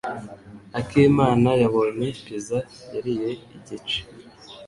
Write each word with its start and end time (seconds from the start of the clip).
Akimana 0.79 1.49
yabonye 1.61 2.07
pizza 2.23 2.57
yariye 2.93 3.29
igice. 3.55 3.99